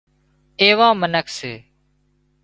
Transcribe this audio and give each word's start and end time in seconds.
ايوان 0.61 0.93
منک 1.01 1.27
سي 1.37 1.53